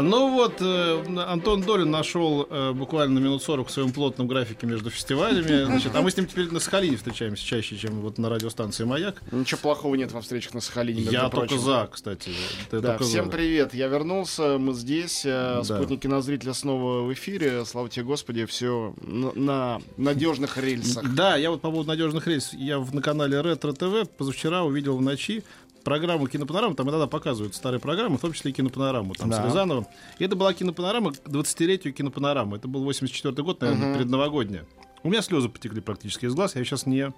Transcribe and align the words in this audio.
Ну 0.00 0.32
вот, 0.32 0.54
э, 0.60 1.04
Антон 1.26 1.62
Долин 1.62 1.90
нашел 1.90 2.46
э, 2.48 2.72
буквально 2.72 3.18
минут 3.18 3.42
40 3.42 3.66
в 3.66 3.70
своем 3.72 3.92
плотном 3.92 4.28
графике 4.28 4.64
между 4.64 4.90
фестивалями. 4.90 5.64
Значит, 5.64 5.90
а 5.96 6.02
мы 6.02 6.12
с 6.12 6.16
ним 6.16 6.26
теперь 6.26 6.48
на 6.52 6.60
Сахалине 6.60 6.96
встречаемся 6.96 7.44
чаще, 7.44 7.76
чем 7.76 8.00
вот 8.00 8.16
на 8.16 8.28
радиостанции 8.28 8.84
«Маяк». 8.84 9.20
Ничего 9.32 9.58
плохого 9.60 9.96
нет 9.96 10.12
во 10.12 10.20
встречах 10.20 10.54
на 10.54 10.60
Сахалине. 10.60 11.02
Я 11.02 11.28
прочим. 11.28 11.48
только 11.48 11.62
за, 11.64 11.88
кстати. 11.92 12.30
Ты 12.70 12.80
Да, 12.80 12.96
всем 12.98 13.24
за. 13.24 13.30
привет. 13.32 13.74
Я 13.74 13.88
вернулся, 13.88 14.56
мы 14.58 14.72
здесь. 14.74 15.22
э, 15.26 15.62
Да. 15.66 15.76
Спутники 15.76 16.06
на 16.06 16.22
зрителя 16.22 16.54
снова 16.54 17.02
в 17.02 17.12
эфире. 17.14 17.64
Слава 17.64 17.88
тебе, 17.88 18.04
Господи, 18.04 18.44
все 18.46 18.94
на, 19.02 19.32
на 19.34 19.80
надежных 19.96 20.58
рельсах. 20.58 21.12
Да, 21.12 21.34
я 21.34 21.50
вот 21.50 21.60
по 21.60 21.70
поводу 21.72 21.88
надежных 21.88 22.24
рельс, 22.28 22.52
я 22.54 22.78
в- 22.78 22.94
на 22.94 23.02
канале 23.02 23.40
Ретро 23.40 23.72
ТВ 23.72 24.08
позавчера 24.16 24.62
увидел 24.62 24.96
в 24.96 25.02
ночи 25.02 25.42
программу 25.84 26.26
«Кинопанорама», 26.26 26.74
там 26.74 26.88
иногда 26.88 27.06
показывают 27.06 27.54
старые 27.54 27.80
программы, 27.80 28.18
в 28.18 28.20
том 28.20 28.32
числе 28.32 28.50
и 28.50 28.54
«Кинопанораму», 28.54 29.14
там, 29.14 29.30
Да. 29.30 29.42
с 29.42 29.44
Рязановым. 29.46 29.86
И 30.18 30.24
это 30.24 30.36
была 30.36 30.52
«Кинопанорама» 30.54 31.12
к 31.12 31.26
20-летию 31.26 31.92
«Кинопанорамы». 31.94 32.56
Это 32.56 32.68
был 32.68 32.84
84 32.84 33.34
год, 33.42 33.60
наверное, 33.60 33.96
предновогодняя. 33.96 34.66
У 35.02 35.10
меня 35.10 35.22
слезы 35.22 35.48
потекли 35.48 35.80
практически 35.80 36.26
из 36.26 36.34
глаз, 36.34 36.56
я 36.56 36.64
сейчас 36.64 36.86
не 36.86 37.12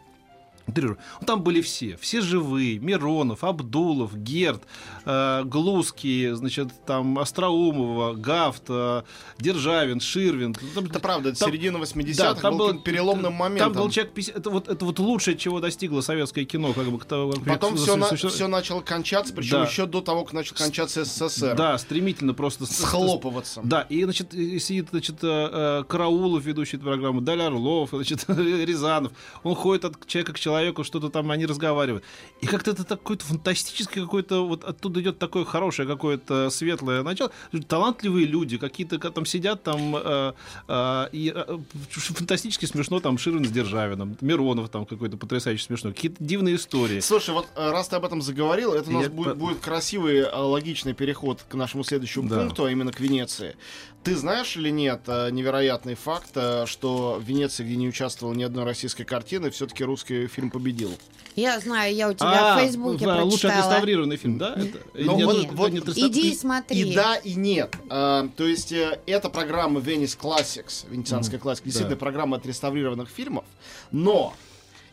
утрирую. 0.67 0.99
Ну, 1.21 1.27
Там 1.27 1.43
были 1.43 1.61
все, 1.61 1.97
все 2.01 2.21
живые. 2.21 2.79
Миронов, 2.79 3.45
Абдулов, 3.45 4.17
Герд, 4.17 4.63
э, 5.05 5.43
Глузский, 5.45 6.31
значит, 6.33 6.69
там 6.87 7.19
Остроумова, 7.19 8.15
Гафт, 8.15 8.65
э, 8.69 9.03
Державин, 9.39 10.01
Ширвин. 10.01 10.55
Там- 10.55 10.85
Это 10.87 11.01
правда, 11.01 11.31
это 11.31 11.39
там- 11.41 11.49
середина 11.51 11.79
80-х 11.79 12.35
да, 12.35 12.41
там 12.41 12.57
был 12.57 12.69
был- 12.73 12.81
переломным 12.81 13.33
моментом. 13.33 13.73
Там 13.73 13.83
был 13.83 13.91
человек 13.91 14.13
50, 14.15 14.37
это 14.37 14.51
вот, 14.51 14.69
это 14.69 14.85
вот 14.85 14.99
лучшее, 14.99 15.37
чего 15.37 15.61
достигло 15.61 16.01
советское 16.01 16.45
кино. 16.45 16.73
Как 16.73 16.87
бы, 16.87 16.99
как 16.99 17.09
Потом 17.45 17.77
все, 17.77 18.17
су- 18.17 18.29
все 18.29 18.47
начало 18.49 18.81
кончаться, 18.81 19.35
причем 19.35 19.59
Да. 19.59 19.65
еще 19.65 19.87
до 19.87 20.01
того, 20.01 20.25
как 20.25 20.35
начал 20.35 20.57
кончаться 20.57 21.05
СССР. 21.05 21.55
Да, 21.57 21.77
стремительно 21.79 22.35
просто... 22.35 22.67
Схлопываться. 22.67 23.61
Да, 23.65 23.83
и, 23.83 24.05
значит, 24.05 24.35
и 24.35 24.59
сидит, 24.59 24.89
значит, 24.91 25.17
э, 25.23 25.81
э, 25.81 25.85
Караулов, 25.89 26.45
ведущий 26.45 26.77
эту 26.77 26.87
программу, 26.87 27.21
Даля 27.21 27.47
Орлов, 27.47 27.91
значит, 27.93 28.25
Рязанов. 28.29 29.13
Он 29.43 29.55
ходит 29.55 29.85
от 29.85 30.07
человека 30.07 30.33
к 30.33 30.39
человеку, 30.39 30.50
что-то 30.85 31.09
там 31.11 31.31
они 31.31 31.47
разговаривают. 31.47 32.05
И 32.41 32.47
как-то 32.47 32.71
это 32.73 32.85
какой-то 32.85 33.25
фантастический 33.25 34.03
какой-то, 34.03 34.47
вот 34.47 34.65
оттуда 34.65 35.01
идет 35.01 35.19
такое 35.19 35.45
хорошее 35.45 35.87
какое-то 35.89 36.51
светлое 36.51 37.03
начало. 37.03 37.31
Талантливые 37.69 38.27
люди, 38.27 38.59
какие-то 38.59 38.99
ка- 38.99 39.11
там 39.11 39.27
сидят 39.27 39.63
там, 39.63 39.97
э, 39.97 40.33
э, 40.69 41.09
и 41.13 41.33
э, 41.35 41.59
фантастически 41.91 42.67
смешно 42.67 43.01
там 43.01 43.19
Ширин 43.19 43.45
с 43.45 43.51
Державиным, 43.51 44.17
Миронов 44.21 44.69
там 44.71 44.87
какой-то 44.87 45.17
потрясающе 45.17 45.65
смешно, 45.65 45.91
какие-то 45.91 46.17
дивные 46.23 46.57
истории. 46.57 47.01
Слушай, 47.01 47.35
вот 47.35 47.47
э, 47.57 47.71
раз 47.71 47.89
ты 47.89 47.97
об 47.97 48.05
этом 48.05 48.23
заговорил, 48.23 48.73
это 48.73 48.89
у 48.91 48.93
нас 48.95 49.05
Я 49.05 49.11
будет, 49.11 49.37
будет 49.37 49.59
красивый, 49.61 50.19
э, 50.19 50.35
логичный 50.35 50.95
переход 50.95 51.45
к 51.49 51.55
нашему 51.55 51.85
следующему 51.85 52.29
Да. 52.29 52.39
пункту, 52.39 52.65
а 52.65 52.71
именно 52.71 52.93
к 52.93 53.01
Венеции. 53.01 53.57
Ты 54.03 54.17
знаешь 54.17 54.57
или 54.57 54.71
нет 54.71 55.03
э, 55.09 55.29
невероятный 55.31 55.95
факт, 55.95 56.31
э, 56.35 56.65
что 56.67 57.21
в 57.23 57.29
Венеции, 57.29 57.65
где 57.65 57.77
не 57.77 57.87
участвовала 57.89 58.35
ни 58.35 58.43
одной 58.43 58.65
российской 58.65 59.05
картины, 59.05 59.51
все-таки 59.51 59.85
русский 59.85 60.27
фильм 60.27 60.40
победил? 60.49 60.97
Я 61.37 61.61
знаю, 61.61 61.95
я 61.95 62.09
у 62.09 62.15
тебя 62.15 62.55
А, 62.55 62.57
в 62.57 62.61
Фейсбуке 62.61 63.05
да, 63.05 63.23
лучше 63.23 63.43
прочитала. 63.43 63.67
отреставрированный 63.67 64.17
фильм, 64.17 64.39
да? 64.39 64.55
Это- 64.57 64.79
Ну, 64.95 65.17
Нет, 65.17 65.27
вот- 65.27 65.45
это 65.45 65.55
вот 65.55 65.73
не 65.73 65.79
отреста- 65.79 66.07
Иди 66.09 66.31
и 66.33 66.35
смотри. 66.35 66.81
И 66.81 66.95
да, 66.95 67.17
и 67.17 67.35
нет. 67.35 67.75
А, 67.89 68.29
то 68.37 68.45
есть 68.47 68.73
э, 68.73 68.99
эта 69.07 69.29
программа 69.29 69.81
Venice 69.81 70.19
Classics, 70.19 70.87
венецианская 70.91 71.39
классика, 71.39 71.67
действительно 71.67 71.97
Да. 71.97 72.01
программа 72.01 72.37
отреставрированных 72.39 73.09
фильмов, 73.09 73.45
но 73.93 74.35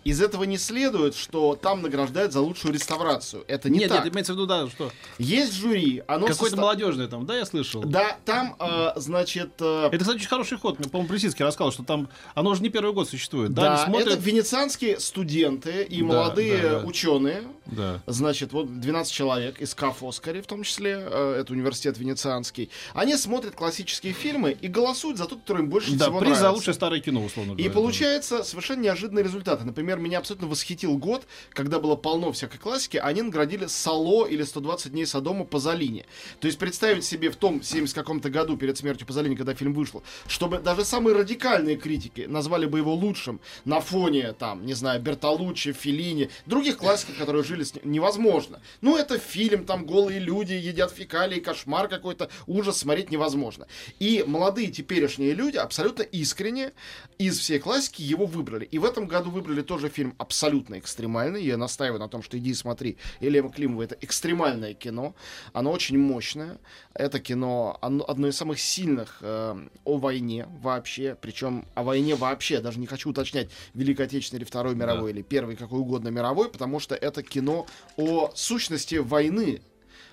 из 0.10 0.22
этого 0.22 0.44
не 0.44 0.58
следует, 0.58 1.16
что 1.16 1.56
там 1.56 1.82
награждают 1.82 2.34
за 2.34 2.42
лучшую 2.42 2.74
реставрацию. 2.74 3.44
Это 3.48 3.70
не 3.70 3.80
Нет, 3.80 3.90
так. 3.90 4.04
нет, 4.06 4.14
имеется 4.14 4.34
в 4.34 4.36
виду, 4.36 4.46
да, 4.48 4.68
что? 4.70 4.92
Есть 5.18 5.54
жюри, 5.54 6.04
оно 6.08 6.28
Какой-то 6.28 6.56
состо- 6.56 6.60
молодежный 6.62 7.08
там, 7.08 7.26
да, 7.26 7.38
я 7.38 7.46
слышал? 7.46 7.82
Да, 7.84 8.18
там, 8.26 8.56
э, 8.60 8.92
значит, 8.96 9.52
э, 9.60 9.88
Это, 9.92 10.00
кстати, 10.00 10.18
очень 10.18 10.28
хороший 10.28 10.58
ход. 10.58 10.80
Мне, 10.80 10.88
по-моему, 10.90 11.10
Плесицкий 11.10 11.44
рассказал, 11.46 11.72
что 11.72 11.84
там 11.84 12.10
оно 12.36 12.52
уже 12.52 12.62
не 12.62 12.70
первый 12.70 12.94
год 12.94 13.10
существует. 13.10 13.54
Да, 13.54 13.62
да, 13.78 13.86
смотрят. 13.86 14.08
это 14.08 14.18
венецианские 14.22 15.00
студенты 15.00 15.84
и 15.84 16.00
Да, 16.02 16.06
молодые 16.06 16.58
да, 16.62 16.80
да. 16.82 16.86
ученые. 16.86 17.44
Да. 17.66 18.02
Значит, 18.08 18.54
вот 18.54 18.80
12 18.80 19.12
человек 19.12 19.60
из 19.62 19.74
КАФ 19.76 20.04
Оскари, 20.04 20.42
в 20.42 20.48
том 20.48 20.64
числе, 20.64 20.98
э, 21.00 21.40
это 21.42 21.54
университет 21.54 21.98
венецианский. 21.98 22.70
Они 22.94 23.16
смотрят 23.18 23.56
классические 23.56 24.14
фильмы 24.14 24.52
и 24.60 24.68
голосуют 24.68 25.18
за 25.18 25.26
тот, 25.26 25.40
который 25.42 25.64
им 25.64 25.70
больше 25.70 25.92
Да, 25.96 26.06
всего 26.06 26.20
приз 26.20 26.36
за 26.36 26.42
нравится. 26.44 26.52
лучшее 26.52 26.74
старое 26.74 27.00
кино, 27.02 27.24
условно 27.24 27.52
И 27.54 27.56
говоря. 27.56 27.72
получается 27.74 28.44
совершенно 28.44 28.82
неожиданные 28.82 29.24
результаты. 29.24 29.66
Например, 29.66 29.97
меня 29.98 30.20
абсолютно 30.20 30.48
восхитил 30.48 30.98
год, 30.98 31.26
когда 31.52 31.80
было 31.80 31.96
полно 31.96 32.32
всякой 32.32 32.58
классики, 32.58 32.98
они 32.98 33.22
наградили 33.22 33.66
Сало 33.68 34.26
или 34.26 34.44
120 34.44 34.92
дней 34.92 35.06
Содома 35.06 35.46
Пазолини. 35.46 36.06
То 36.40 36.48
есть 36.48 36.60
представить 36.60 37.04
себе 37.04 37.30
в 37.30 37.36
том 37.36 37.62
70 37.62 37.96
каком-то 37.96 38.30
году 38.30 38.58
перед 38.58 38.78
смертью 38.78 39.08
Пазолини, 39.08 39.36
когда 39.36 39.54
фильм 39.54 39.74
вышел, 39.74 40.04
чтобы 40.28 40.60
даже 40.60 40.86
самые 40.86 41.16
радикальные 41.16 41.78
критики 41.78 42.22
назвали 42.28 42.66
бы 42.66 42.80
его 42.80 42.94
лучшим 42.94 43.40
на 43.66 43.80
фоне, 43.80 44.34
там, 44.34 44.66
не 44.66 44.74
знаю, 44.74 45.02
Бертолуччи, 45.02 45.74
Феллини, 45.74 46.30
других 46.46 46.78
классиков, 46.78 47.18
которые 47.18 47.44
жили 47.44 47.64
с 47.64 47.76
ним, 47.76 47.92
невозможно. 47.92 48.62
Ну, 48.82 48.98
это 48.98 49.20
фильм, 49.20 49.66
там 49.66 49.86
голые 49.86 50.20
люди 50.20 50.54
едят 50.54 50.92
фекалии, 50.92 51.40
кошмар 51.40 51.88
какой-то, 51.88 52.30
ужас 52.48 52.78
смотреть 52.78 53.12
невозможно. 53.12 53.68
И 54.00 54.24
молодые 54.26 54.68
теперешние 54.68 55.34
люди 55.34 55.58
абсолютно 55.58 56.04
искренне 56.04 56.72
из 57.20 57.38
всей 57.40 57.60
классики 57.60 58.02
его 58.02 58.26
выбрали. 58.26 58.66
И 58.66 58.80
в 58.80 58.86
этом 58.86 59.08
году 59.08 59.30
выбрали 59.30 59.62
тоже 59.62 59.77
фильм 59.90 60.16
абсолютно 60.18 60.80
экстремальный. 60.80 61.44
Я 61.44 61.58
настаиваю 61.58 62.00
на 62.00 62.10
том, 62.10 62.24
что 62.24 62.38
иди 62.38 62.52
и 62.52 62.54
смотри. 62.54 62.98
Елена 63.20 63.50
Климова 63.50 63.84
это 63.84 63.98
экстремальное 64.02 64.74
кино. 64.74 65.16
Оно 65.54 65.72
очень 65.72 65.98
мощное. 65.98 66.58
Это 66.94 67.20
кино 67.20 67.78
одно 67.82 68.28
из 68.28 68.36
самых 68.36 68.60
сильных 68.60 69.20
э, 69.22 69.68
о 69.86 69.98
войне 69.98 70.48
вообще. 70.62 71.16
Причем 71.22 71.66
о 71.76 71.84
войне 71.84 72.16
вообще. 72.16 72.56
Я 72.56 72.62
даже 72.62 72.80
не 72.80 72.88
хочу 72.88 73.10
уточнять, 73.10 73.50
Великой 73.74 74.08
Отечественной 74.08 74.40
или 74.40 74.48
Второй 74.48 74.76
мировой, 74.76 75.12
или 75.12 75.22
Первой, 75.22 75.56
какой 75.56 75.80
угодно 75.80 76.10
мировой, 76.10 76.50
потому 76.50 76.80
что 76.80 76.96
это 76.96 77.24
кино 77.24 77.68
о 77.96 78.32
сущности 78.36 78.96
войны 78.96 79.62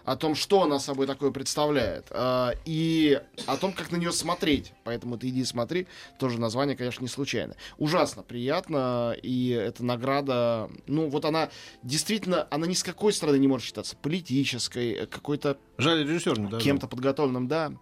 о 0.05 0.17
том, 0.17 0.35
что 0.35 0.63
она 0.63 0.79
собой 0.79 1.07
такое 1.07 1.31
представляет, 1.31 2.07
э, 2.11 2.53
и 2.65 3.21
о 3.47 3.57
том, 3.57 3.73
как 3.73 3.91
на 3.91 3.97
нее 3.97 4.13
смотреть. 4.13 4.73
Поэтому 4.85 5.19
ты 5.19 5.29
иди 5.29 5.45
смотри. 5.45 5.87
Тоже 6.19 6.39
название, 6.39 6.77
конечно, 6.77 7.03
не 7.03 7.09
случайно. 7.09 7.57
Ужасно 7.79 8.23
приятно, 8.23 9.17
и 9.23 9.49
эта 9.49 9.85
награда, 9.85 10.71
ну, 10.87 11.09
вот 11.09 11.25
она 11.25 11.51
действительно, 11.83 12.47
она 12.51 12.67
ни 12.67 12.75
с 12.75 12.83
какой 12.83 13.13
стороны 13.13 13.39
не 13.39 13.49
может 13.49 13.67
считаться 13.67 13.97
политической, 13.97 14.93
э, 14.93 15.07
какой-то 15.07 15.59
Жаль, 15.79 16.05
режиссер 16.05 16.39
не 16.39 16.61
кем-то 16.61 16.87
подготовленным, 16.87 17.49
да. 17.49 17.73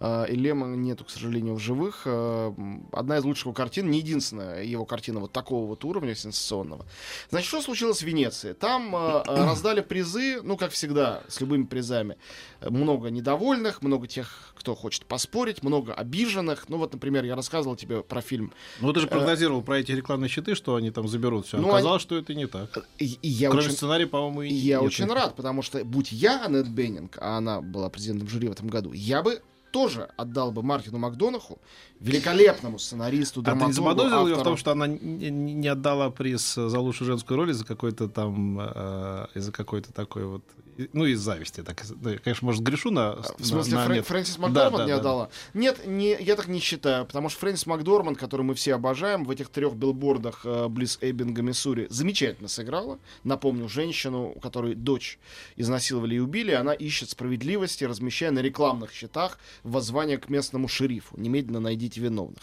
Э, 0.00 0.24
Элема 0.28 0.66
нету, 0.68 1.04
к 1.04 1.10
сожалению, 1.10 1.54
в 1.54 1.58
живых. 1.60 2.02
Э, 2.06 2.52
м, 2.56 2.88
Одна 2.92 3.18
из 3.18 3.24
лучших 3.24 3.44
его 3.46 3.52
картин, 3.52 3.90
не 3.90 3.98
единственная 3.98 4.62
его 4.64 4.84
картина 4.86 5.20
вот 5.20 5.32
такого 5.32 5.66
вот 5.66 5.84
уровня 5.84 6.14
сенсационного. 6.14 6.86
Значит, 7.28 7.48
что 7.48 7.60
случилось 7.60 7.98
в 8.02 8.06
Венеции? 8.06 8.54
Там 8.54 8.94
э, 8.96 9.22
э, 9.26 9.34
раздали 9.46 9.80
призы, 9.82 10.40
ну, 10.42 10.56
как 10.56 10.72
всегда, 10.72 11.22
с 11.28 11.40
любыми 11.40 11.64
призами. 11.64 12.16
Э, 12.60 12.70
Много 12.70 13.10
недовольных, 13.10 13.82
много 13.82 14.06
тех, 14.06 14.52
кто 14.56 14.74
хочет 14.74 15.04
поспорить, 15.04 15.62
много 15.62 15.92
обиженных. 15.92 16.68
Ну, 16.68 16.78
вот, 16.78 16.92
например, 16.92 17.24
я 17.24 17.36
рассказывал 17.36 17.76
тебе 17.76 18.02
про 18.02 18.20
фильм. 18.22 18.52
Ну, 18.80 18.92
ты 18.92 19.00
же 19.00 19.06
прогнозировал 19.06 19.62
про 19.62 19.78
эти 19.80 19.92
рекламные 19.92 20.28
щиты, 20.30 20.54
что 20.54 20.76
они 20.76 20.90
там 20.90 21.08
заберут 21.08 21.46
все. 21.46 21.58
Ну, 21.58 21.68
Оказалось, 21.68 22.00
что 22.02 22.16
это 22.16 22.34
не 22.34 22.46
так. 22.46 22.86
И, 22.98 23.18
и 23.20 23.28
я 23.28 23.50
Кроме 23.50 23.66
очень... 23.66 23.76
сценария, 23.76 24.06
по-моему, 24.06 24.42
И 24.42 24.52
я 24.54 24.76
нет. 24.78 24.86
очень 24.86 25.06
рад, 25.06 25.36
потому 25.36 25.60
что 25.62 25.84
будь 25.84 26.10
я 26.10 26.44
Аннет 26.46 26.68
Беннинг, 26.68 27.18
а 27.20 27.36
она 27.36 27.60
была 27.60 27.90
президентом 27.90 28.28
жюри 28.28 28.48
в 28.48 28.52
этом 28.52 28.68
году, 28.68 28.92
я 28.92 29.22
бы 29.22 29.42
тоже 29.70 30.08
отдал 30.16 30.52
бы 30.52 30.62
Мартину 30.62 30.98
Макдонаху, 30.98 31.58
великолепному 32.00 32.78
сценаристу, 32.78 33.40
А 33.40 33.44
ты 33.44 33.50
не 33.50 33.56
драматургу, 33.58 33.72
заподозрил 33.74 34.26
ее 34.26 34.34
в 34.34 34.38
автору. 34.38 34.44
том, 34.44 34.56
что 34.56 34.72
она 34.72 34.86
не, 34.86 35.68
отдала 35.68 36.10
приз 36.10 36.54
за 36.54 36.78
лучшую 36.80 37.06
женскую 37.06 37.36
роль 37.38 37.50
из-за 37.50 37.64
какой-то 37.64 38.08
там, 38.08 38.58
э, 38.60 39.26
из-за 39.34 39.52
какой-то 39.52 39.92
такой 39.92 40.24
вот 40.26 40.42
Ну, 40.92 41.04
из 41.06 41.20
зависти. 41.20 41.62
Так, 41.62 41.84
я, 42.04 42.18
конечно, 42.18 42.46
может, 42.46 42.62
грешу 42.62 42.90
на... 42.90 43.16
В 43.38 43.44
смысле, 43.44 43.74
на- 43.74 43.84
на 43.84 43.90
Фрэ- 43.90 43.94
нет. 43.96 44.06
Фрэнсис 44.06 44.36
Да, 44.36 44.42
Макдорманд 44.42 44.76
да, 44.78 44.84
не 44.84 44.90
да. 44.92 44.96
отдала? 44.98 45.30
Нет, 45.54 45.86
не, 45.86 46.16
я 46.20 46.36
так 46.36 46.48
не 46.48 46.60
считаю, 46.60 47.06
потому 47.06 47.28
что 47.28 47.40
Фрэнсис 47.40 47.66
Макдорманд, 47.66 48.18
который 48.18 48.42
мы 48.42 48.54
все 48.54 48.74
обожаем, 48.74 49.24
в 49.24 49.30
этих 49.30 49.48
трех 49.48 49.74
билбордах 49.74 50.42
э, 50.44 50.68
близ 50.68 50.98
Эйбинга, 51.00 51.42
Миссури, 51.42 51.86
замечательно 51.90 52.48
сыграла. 52.48 52.98
Напомню, 53.24 53.68
женщину, 53.68 54.32
у 54.34 54.40
которой 54.40 54.74
дочь 54.74 55.18
изнасиловали 55.56 56.16
и 56.16 56.18
убили, 56.18 56.52
она 56.52 56.72
ищет 56.72 57.10
справедливости, 57.10 57.84
размещая 57.84 58.30
на 58.30 58.40
рекламных 58.40 58.92
счетах 58.92 59.38
воззвание 59.62 60.18
к 60.18 60.28
местному 60.28 60.68
шерифу. 60.68 61.18
Немедленно 61.20 61.60
найдите 61.60 62.00
виновных. 62.00 62.42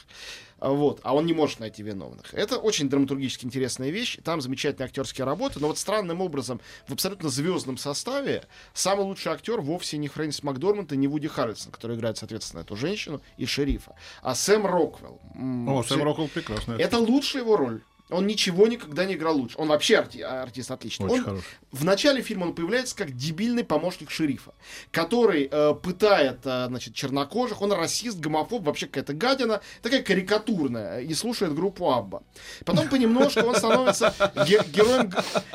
А 0.59 0.71
Вот, 0.71 0.99
а 1.03 1.15
он 1.15 1.25
не 1.25 1.33
может 1.33 1.59
найти 1.59 1.83
виновных. 1.83 2.33
Это 2.33 2.57
очень 2.57 2.89
драматургически 2.89 3.45
интересная 3.45 3.89
вещь. 3.89 4.17
Там 4.23 4.41
замечательные 4.41 4.87
актерские 4.87 5.25
работы, 5.25 5.59
но 5.59 5.67
вот 5.67 5.77
странным 5.77 6.21
образом 6.21 6.59
в 6.87 6.93
абсолютно 6.93 7.29
звездном 7.29 7.77
составе 7.77 8.43
самый 8.73 9.05
лучший 9.05 9.31
актер 9.31 9.61
вовсе 9.61 9.97
не 9.97 10.07
Фрэнсис 10.07 10.43
Макдорманд 10.43 10.91
и 10.93 10.97
не 10.97 11.07
Вуди 11.07 11.27
Харрельсон, 11.27 11.71
который 11.71 11.95
играет, 11.95 12.17
соответственно, 12.17 12.61
эту 12.61 12.75
женщину 12.75 13.21
и 13.37 13.45
шерифа, 13.45 13.95
а 14.21 14.33
Сэм 14.33 14.65
Роквелл. 14.65 15.21
О, 15.35 15.83
Сэм 15.83 16.01
Роквелл 16.03 16.27
прекрасный. 16.27 16.81
Это 16.81 16.97
лучшая 16.97 17.43
его 17.43 17.55
роль. 17.55 17.81
Он 18.09 18.25
ничего 18.25 18.67
никогда 18.67 19.03
не 19.03 19.15
играл 19.15 19.35
лучше. 19.35 19.57
Он 19.57 19.67
вообще 19.67 19.95
арти- 19.95 20.21
артист 20.21 20.71
отличный. 20.71 21.07
Очень 21.07 21.17
Он- 21.19 21.23
хороший. 21.25 21.45
в 21.73 21.83
начале 21.83 22.21
фильма 22.21 22.45
он 22.45 22.53
появляется 22.55 22.95
как 22.95 23.11
дебильный 23.15 23.65
помощник 23.65 24.09
шерифа, 24.11 24.53
который 24.91 25.49
э, 25.51 25.73
пытает, 25.73 26.39
э, 26.45 26.67
значит, 26.67 26.93
чернокожих, 26.93 27.61
он 27.61 27.73
расист, 27.73 28.17
гомофоб, 28.19 28.63
вообще 28.63 28.85
какая-то 28.85 29.13
гадина, 29.13 29.59
такая 29.81 30.01
карикатурная, 30.03 31.01
и 31.01 31.13
слушает 31.13 31.53
группу 31.53 31.91
Абба. 31.91 32.23
Потом 32.65 32.87
понемножку 32.87 33.41
он 33.41 33.55
становится 33.55 34.13
ге- 34.47 34.63
героем, 34.73 35.11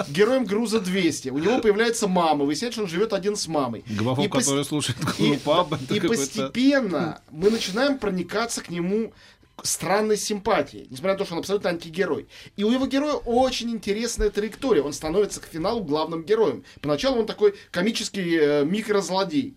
героем 0.09 0.45
груза 0.45 0.81
200. 0.81 1.31
У 1.31 1.39
него 1.39 1.59
появляется 1.59 2.07
мама, 2.07 2.45
выясняется, 2.45 2.77
что 2.81 2.85
он 2.85 2.91
живет 2.91 3.15
один 3.15 3.35
с 3.35 3.49
мамой. 3.49 3.83
Гомофоб, 3.89 4.25
И 4.25 4.29
пос- 4.29 4.41
который 4.41 4.65
слушает 4.67 4.99
группу 5.01 5.53
Абба, 5.53 5.79
и 5.89 6.01
постепенно 6.01 7.23
мы 7.31 7.51
начинаем 7.51 7.99
проникаться 7.99 8.63
к 8.63 8.69
нему 8.69 9.13
странной 9.63 10.17
симпатией, 10.17 10.87
несмотря 10.91 11.13
на 11.13 11.19
то, 11.19 11.25
что 11.25 11.35
он 11.35 11.41
абсолютно 11.41 11.71
антигерой. 11.71 12.27
И 12.57 12.65
у 12.65 12.71
его 12.71 12.87
героя 12.87 13.15
очень 13.15 13.71
интересная 13.71 14.31
траектория. 14.31 14.83
Он 14.83 14.93
становится 14.93 15.41
к 15.41 15.45
финалу 15.45 15.83
главным 15.85 16.25
героем. 16.25 16.65
Поначалу 16.81 17.21
он 17.21 17.27
такой 17.27 17.55
комический 17.71 18.39
э, 18.39 18.65
микрозлодей. 18.65 19.57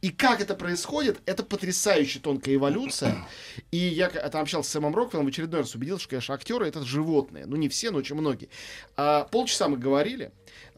И 0.00 0.10
как 0.10 0.40
это 0.40 0.54
происходит, 0.54 1.18
это 1.26 1.42
потрясающая 1.42 2.20
тонкая 2.20 2.54
эволюция. 2.54 3.26
И 3.72 3.78
я 3.78 4.08
там 4.08 4.42
общался 4.42 4.68
с 4.68 4.72
Сэмом 4.72 4.94
Роквеллом, 4.94 5.26
в 5.26 5.28
очередной 5.28 5.60
раз 5.60 5.74
убедился, 5.74 6.02
что, 6.02 6.10
конечно, 6.10 6.34
актеры 6.34 6.68
это 6.68 6.84
животные. 6.84 7.46
Ну, 7.46 7.56
не 7.56 7.68
все, 7.68 7.90
но 7.90 7.98
очень 7.98 8.14
многие. 8.14 8.48
А, 8.96 9.24
полчаса 9.24 9.68
мы 9.68 9.76
говорили. 9.76 10.30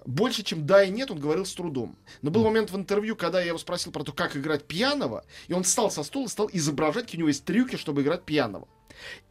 Больше, 0.07 0.43
чем 0.43 0.67
да 0.67 0.83
и 0.83 0.91
нет, 0.91 1.11
он 1.11 1.19
говорил 1.19 1.45
с 1.45 1.53
трудом. 1.55 1.97
Но 2.23 2.31
был 2.31 2.45
момент 2.45 2.71
в 2.71 2.77
интервью, 2.77 3.17
когда 3.17 3.41
я 3.41 3.49
его 3.49 3.59
спросил 3.59 3.93
про 3.93 4.03
то, 4.05 4.13
как 4.13 4.37
играть 4.37 4.65
пьяного, 4.65 5.25
и 5.49 5.53
он 5.53 5.63
встал 5.63 5.91
со 5.91 6.03
стула 6.03 6.25
и 6.27 6.29
стал 6.29 6.51
изображать, 6.53 7.05
какие 7.05 7.19
у 7.19 7.21
него 7.21 7.29
есть 7.29 7.45
трюки, 7.45 7.77
чтобы 7.77 8.03
играть 8.03 8.23
пьяного. 8.25 8.67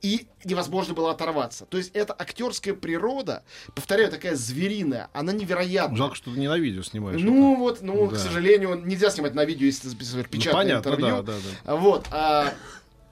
И 0.02 0.28
невозможно 0.46 0.94
было 0.96 1.12
оторваться. 1.12 1.66
То 1.66 1.78
есть 1.78 1.92
эта 1.94 2.14
актерская 2.14 2.74
природа, 2.74 3.44
повторяю, 3.76 4.10
такая 4.10 4.36
звериная, 4.36 5.10
она 5.14 5.32
невероятна. 5.32 5.96
Жалко, 5.96 6.16
что 6.16 6.34
ты 6.34 6.40
не 6.40 6.48
на 6.48 6.58
видео 6.58 6.82
снимаешь. 6.82 7.22
Ну 7.22 7.56
вот, 7.56 7.82
ну, 7.82 8.08
к 8.08 8.14
Да. 8.14 8.20
сожалению, 8.20 8.82
нельзя 8.84 9.12
снимать 9.12 9.36
на 9.36 9.46
видео, 9.46 9.66
если 9.68 9.84
ты 9.84 9.90
записываешь 9.90 10.26
это. 10.26 10.36
Ну, 10.36 10.40
печатное 10.42 10.64
понятно, 10.64 10.90
интервью. 10.90 11.16
да, 11.18 11.22
да, 11.22 11.38
да. 11.66 11.76
Вот. 11.76 12.08
А, 12.10 12.54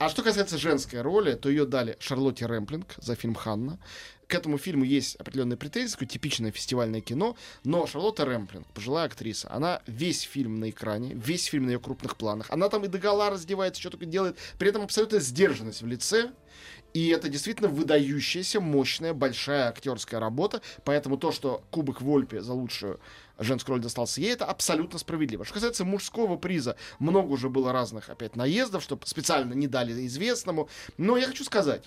а 0.00 0.08
что 0.08 0.22
касается 0.22 0.58
женской 0.58 1.00
роли, 1.00 1.34
то 1.34 1.48
ее 1.48 1.64
дали 1.64 1.96
Шарлотте 2.00 2.46
Рэмплинг 2.46 2.86
за 2.96 3.14
фильм 3.14 3.34
«Ханна». 3.36 3.78
К 4.28 4.34
этому 4.34 4.58
фильму 4.58 4.84
есть 4.84 5.16
определенные 5.16 5.56
претензии, 5.56 5.92
такое 5.92 6.06
типичное 6.06 6.52
фестивальное 6.52 7.00
кино, 7.00 7.34
но 7.64 7.86
Шарлотта 7.86 8.26
Рэмплинг, 8.26 8.66
пожилая 8.74 9.06
актриса, 9.06 9.50
она 9.50 9.80
весь 9.86 10.20
фильм 10.20 10.60
на 10.60 10.68
экране, 10.68 11.14
весь 11.14 11.46
фильм 11.46 11.64
на 11.64 11.70
ее 11.70 11.80
крупных 11.80 12.16
планах, 12.16 12.46
она 12.50 12.68
там 12.68 12.84
и 12.84 12.88
догола 12.88 13.30
раздевается, 13.30 13.80
что 13.80 13.90
только 13.90 14.04
делает, 14.04 14.36
при 14.58 14.68
этом 14.68 14.82
абсолютная 14.82 15.20
сдержанность 15.20 15.80
в 15.80 15.86
лице, 15.86 16.30
и 16.92 17.08
это 17.08 17.30
действительно 17.30 17.70
выдающаяся, 17.70 18.60
мощная, 18.60 19.14
большая 19.14 19.68
актерская 19.68 20.20
работа. 20.20 20.62
Поэтому 20.84 21.16
то, 21.18 21.32
что 21.32 21.62
Кубок 21.70 22.00
Вольпе 22.00 22.40
за 22.40 22.54
лучшую 22.54 22.98
женскую 23.38 23.76
роль 23.76 23.82
достался 23.82 24.20
ей, 24.20 24.32
это 24.32 24.46
абсолютно 24.46 24.98
справедливо. 24.98 25.44
Что 25.44 25.54
касается 25.54 25.84
мужского 25.84 26.36
приза, 26.36 26.76
много 26.98 27.28
уже 27.28 27.50
было 27.50 27.72
разных 27.72 28.08
опять 28.08 28.36
наездов, 28.36 28.82
что 28.82 28.98
специально 29.04 29.52
не 29.52 29.68
дали 29.68 30.06
известному. 30.06 30.68
Но 30.96 31.16
я 31.16 31.26
хочу 31.26 31.44
сказать, 31.44 31.84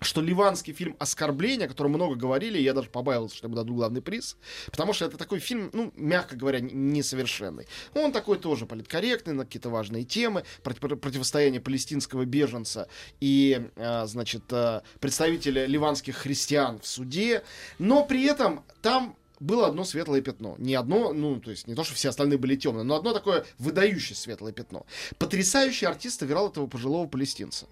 что 0.00 0.20
ливанский 0.20 0.72
фильм 0.72 0.96
«Оскорбление», 0.98 1.66
о 1.66 1.68
котором 1.68 1.92
много 1.92 2.14
говорили, 2.14 2.58
я 2.58 2.72
даже 2.72 2.88
побаивался, 2.88 3.36
что 3.36 3.46
ему 3.46 3.56
дадут 3.56 3.76
главный 3.76 4.02
приз, 4.02 4.36
потому 4.70 4.92
что 4.92 5.04
это 5.04 5.16
такой 5.16 5.38
фильм, 5.40 5.70
ну, 5.72 5.92
мягко 5.96 6.36
говоря, 6.36 6.60
несовершенный. 6.60 7.66
Он 7.94 8.12
такой 8.12 8.38
тоже 8.38 8.66
политкорректный 8.66 9.34
на 9.34 9.44
какие-то 9.44 9.70
важные 9.70 10.04
темы, 10.04 10.44
против- 10.62 10.98
противостояние 11.00 11.60
палестинского 11.60 12.24
беженца 12.24 12.88
и, 13.20 13.68
а, 13.76 14.06
значит, 14.06 14.44
а, 14.50 14.82
представителя 15.00 15.66
ливанских 15.66 16.16
христиан 16.16 16.80
в 16.80 16.86
суде, 16.86 17.42
но 17.78 18.04
при 18.04 18.24
этом 18.24 18.64
там 18.82 19.16
было 19.38 19.66
одно 19.66 19.84
светлое 19.84 20.20
пятно. 20.20 20.54
Не 20.58 20.74
одно, 20.74 21.12
ну, 21.12 21.40
то 21.40 21.50
есть 21.50 21.66
не 21.66 21.74
то, 21.74 21.82
что 21.82 21.94
все 21.94 22.10
остальные 22.10 22.38
были 22.38 22.56
темные, 22.56 22.84
но 22.84 22.96
одно 22.96 23.12
такое 23.12 23.44
выдающее 23.58 24.14
светлое 24.14 24.52
пятно. 24.52 24.86
Потрясающий 25.18 25.86
артист 25.86 26.22
играл 26.22 26.50
этого 26.50 26.66
пожилого 26.66 27.06
палестинца 27.06 27.66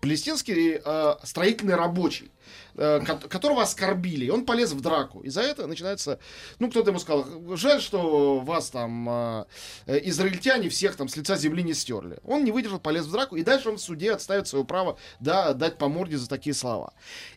палестинский 0.00 0.80
э, 0.84 1.14
строительный 1.24 1.74
рабочий, 1.74 2.30
э, 2.76 3.00
ко- 3.04 3.28
которого 3.28 3.62
оскорбили. 3.62 4.26
И 4.26 4.30
он 4.30 4.44
полез 4.44 4.72
в 4.72 4.80
драку. 4.80 5.20
И 5.20 5.28
за 5.28 5.42
это 5.42 5.66
начинается... 5.66 6.18
Ну, 6.58 6.70
кто-то 6.70 6.90
ему 6.90 6.98
сказал, 6.98 7.26
жаль, 7.56 7.80
что 7.80 8.38
вас 8.40 8.70
там 8.70 9.08
э, 9.08 9.44
э, 9.86 10.08
израильтяне 10.08 10.68
всех 10.68 10.96
там 10.96 11.08
с 11.08 11.16
лица 11.16 11.36
земли 11.36 11.62
не 11.62 11.74
стерли. 11.74 12.18
Он 12.24 12.44
не 12.44 12.52
выдержал, 12.52 12.78
полез 12.78 13.06
в 13.06 13.12
драку, 13.12 13.36
и 13.36 13.42
дальше 13.42 13.70
он 13.70 13.76
в 13.76 13.80
суде 13.80 14.12
отставит 14.12 14.46
свое 14.46 14.64
право 14.64 14.98
да, 15.20 15.52
дать 15.52 15.78
по 15.78 15.88
морде 15.88 16.16
за 16.16 16.28
такие 16.28 16.54
слова. 16.54 16.92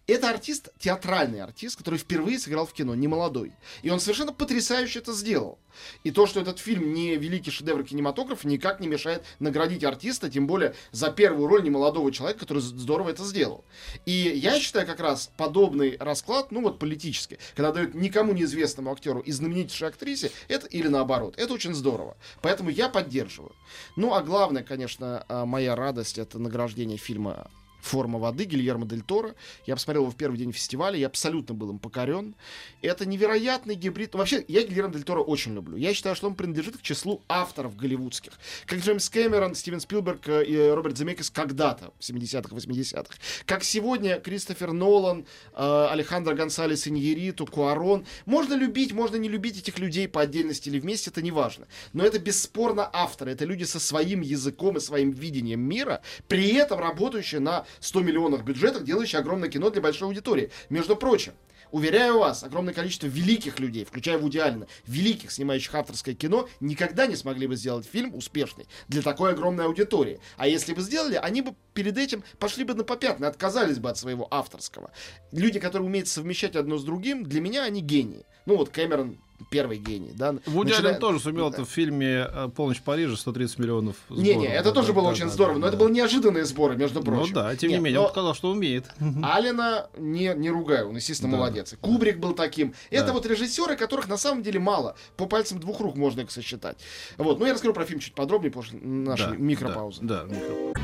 Это 0.07 0.29
артист, 0.29 0.69
театральный 0.79 1.41
артист, 1.41 1.77
который 1.77 1.97
впервые 1.97 2.39
сыграл 2.39 2.65
в 2.65 2.73
кино, 2.73 2.95
не 2.95 3.07
молодой. 3.07 3.53
И 3.81 3.89
он 3.89 3.99
совершенно 3.99 4.33
потрясающе 4.33 4.99
это 4.99 5.13
сделал. 5.13 5.59
И 6.03 6.11
то, 6.11 6.27
что 6.27 6.41
этот 6.41 6.59
фильм 6.59 6.93
не 6.93 7.15
великий 7.15 7.51
шедевр 7.51 7.83
кинематографа, 7.83 8.47
никак 8.47 8.79
не 8.79 8.87
мешает 8.87 9.23
наградить 9.39 9.83
артиста, 9.83 10.29
тем 10.29 10.47
более 10.47 10.75
за 10.91 11.11
первую 11.11 11.47
роль 11.47 11.63
немолодого 11.63 12.11
человека, 12.11 12.45
который 12.51 12.61
здорово 12.61 13.11
это 13.11 13.23
сделал. 13.23 13.63
И 14.05 14.11
я 14.11 14.59
считаю 14.59 14.85
как 14.85 14.99
раз 14.99 15.31
подобный 15.37 15.95
расклад, 15.99 16.51
ну 16.51 16.61
вот 16.61 16.79
политический, 16.79 17.37
когда 17.55 17.71
дают 17.71 17.93
никому 17.93 18.33
неизвестному 18.33 18.91
актеру 18.91 19.21
и 19.21 19.31
знаменитейшей 19.31 19.87
актрисе, 19.87 20.31
это 20.49 20.67
или 20.67 20.89
наоборот, 20.89 21.35
это 21.37 21.53
очень 21.53 21.73
здорово. 21.73 22.17
Поэтому 22.41 22.69
я 22.69 22.89
поддерживаю. 22.89 23.55
Ну 23.95 24.13
а 24.13 24.21
главное, 24.21 24.63
конечно, 24.63 25.23
а, 25.29 25.45
моя 25.45 25.77
радость 25.77 26.17
это 26.17 26.39
награждение 26.39 26.97
фильма 26.97 27.49
«Форма 27.81 28.19
воды» 28.19 28.45
Гильермо 28.45 28.85
Дель 28.85 29.01
Торо. 29.01 29.35
Я 29.65 29.75
посмотрел 29.75 30.03
его 30.03 30.11
в 30.11 30.15
первый 30.15 30.37
день 30.37 30.51
фестиваля, 30.51 30.97
я 30.97 31.07
абсолютно 31.07 31.55
был 31.55 31.71
им 31.71 31.79
покорен. 31.79 32.35
Это 32.81 33.05
невероятный 33.05 33.75
гибрид. 33.75 34.15
Вообще, 34.15 34.43
я 34.47 34.63
Гильермо 34.63 34.93
Дель 34.93 35.03
Торо 35.03 35.21
очень 35.21 35.53
люблю. 35.53 35.77
Я 35.77 35.93
считаю, 35.93 36.15
что 36.15 36.27
он 36.27 36.35
принадлежит 36.35 36.77
к 36.77 36.81
числу 36.81 37.21
авторов 37.27 37.75
голливудских. 37.75 38.33
Как 38.65 38.79
Джеймс 38.79 39.09
Кэмерон, 39.09 39.55
Стивен 39.55 39.79
Спилберг 39.79 40.27
э, 40.27 40.45
и 40.45 40.69
Роберт 40.69 40.97
Земекис 40.97 41.29
когда-то, 41.29 41.91
в 41.99 42.01
70-х, 42.01 42.55
80-х. 42.55 43.15
Как 43.45 43.63
сегодня 43.63 44.19
Кристофер 44.19 44.71
Нолан, 44.71 45.25
э, 45.53 45.87
Алехандро 45.91 46.33
Гонсалес 46.33 46.87
Иньериту, 46.87 47.45
Куарон. 47.45 48.05
Можно 48.25 48.53
любить, 48.53 48.93
можно 48.93 49.15
не 49.15 49.29
любить 49.29 49.57
этих 49.57 49.79
людей 49.79 50.07
по 50.07 50.21
отдельности 50.21 50.69
или 50.69 50.79
вместе, 50.79 51.09
это 51.09 51.21
не 51.21 51.31
важно. 51.31 51.67
Но 51.93 52.05
это 52.05 52.19
бесспорно 52.19 52.89
авторы. 52.91 53.31
Это 53.31 53.45
люди 53.45 53.63
со 53.63 53.79
своим 53.79 54.21
языком 54.21 54.77
и 54.77 54.79
своим 54.79 55.11
видением 55.11 55.61
мира, 55.61 56.01
при 56.27 56.53
этом 56.53 56.79
работающие 56.79 57.41
на 57.41 57.65
100 57.79 58.01
миллионов 58.01 58.43
бюджетах, 58.43 58.83
делающие 58.83 59.19
огромное 59.19 59.49
кино 59.49 59.69
для 59.69 59.81
большой 59.81 60.07
аудитории. 60.07 60.51
Между 60.69 60.95
прочим, 60.95 61.33
Уверяю 61.71 62.19
вас, 62.19 62.43
огромное 62.43 62.73
количество 62.73 63.07
великих 63.07 63.59
людей, 63.59 63.85
включая 63.85 64.17
Вуди 64.17 64.37
Аллена, 64.37 64.67
великих, 64.87 65.31
снимающих 65.31 65.73
авторское 65.73 66.13
кино, 66.13 66.49
никогда 66.59 67.07
не 67.07 67.15
смогли 67.15 67.47
бы 67.47 67.55
сделать 67.55 67.85
фильм 67.85 68.13
успешный 68.13 68.67
для 68.89 69.01
такой 69.01 69.31
огромной 69.31 69.65
аудитории. 69.65 70.19
А 70.35 70.47
если 70.47 70.73
бы 70.73 70.81
сделали, 70.81 71.15
они 71.15 71.41
бы 71.41 71.55
перед 71.73 71.97
этим 71.97 72.23
пошли 72.39 72.65
бы 72.65 72.73
на 72.73 72.83
попятные, 72.83 73.29
отказались 73.29 73.79
бы 73.79 73.89
от 73.89 73.97
своего 73.97 74.27
авторского. 74.31 74.91
Люди, 75.31 75.59
которые 75.61 75.87
умеют 75.87 76.09
совмещать 76.09 76.57
одно 76.57 76.77
с 76.77 76.83
другим, 76.83 77.23
для 77.23 77.39
меня 77.39 77.63
они 77.63 77.79
гении. 77.79 78.25
Ну 78.45 78.57
вот 78.57 78.69
Кэмерон 78.69 79.17
первый 79.49 79.77
гений, 79.77 80.11
да. 80.15 80.35
Вуди 80.45 80.71
Аллен 80.73 80.99
тоже 80.99 81.19
сумел 81.19 81.49
это 81.49 81.65
в 81.65 81.69
фильме 81.69 82.27
э, 82.29 82.49
«Полночь 82.55 82.79
в 82.79 82.83
Париже» 82.83 83.15
130 83.17 83.59
миллионов 83.59 83.95
Не-не, 84.09 84.33
сборов. 84.33 84.51
это 84.53 84.63
Да, 84.65 84.71
тоже 84.71 84.87
да, 84.89 84.93
было 84.93 85.03
да, 85.05 85.09
очень 85.11 85.25
да, 85.25 85.29
здорово, 85.31 85.55
да, 85.55 85.61
но 85.61 85.67
это 85.67 85.77
да. 85.77 85.83
были 85.83 85.93
неожиданные 85.93 86.45
сборы, 86.45 86.75
между 86.75 86.99
Ну 86.99 87.05
прочим. 87.05 87.33
да, 87.33 87.55
тем 87.55 87.69
не 87.71 87.77
менее, 87.77 87.99
но- 87.99 88.01
он 88.03 88.09
показал, 88.09 88.33
что 88.35 88.51
умеет. 88.51 88.85
Алина 89.23 89.87
не, 89.97 90.33
не 90.35 90.49
ругаю, 90.49 90.89
он, 90.89 90.95
естественно, 90.95 91.31
Да. 91.31 91.37
молодец. 91.37 91.75
Кубрик 91.81 92.17
был 92.19 92.33
таким. 92.33 92.73
Это 92.89 93.07
Да. 93.07 93.13
вот 93.13 93.25
режиссеры, 93.25 93.75
которых 93.75 94.07
на 94.07 94.17
самом 94.17 94.43
деле 94.43 94.59
мало. 94.59 94.95
По 95.17 95.25
пальцам 95.25 95.59
двух 95.59 95.79
рук 95.79 95.95
можно 95.95 96.21
их 96.21 96.31
сосчитать. 96.31 96.77
Вот. 97.17 97.39
Ну, 97.39 97.45
я 97.45 97.53
расскажу 97.53 97.73
про 97.73 97.85
фильм 97.85 97.99
чуть 97.99 98.13
подробнее 98.13 98.51
после 98.51 98.79
нашей 98.79 99.27
Да, 99.31 99.35
микропаузы. 99.37 100.01
Да, 100.03 100.23
да, 100.25 100.35
микро- 100.35 100.77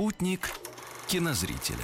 Спутник 0.00 0.48
кинозрителя. 1.08 1.76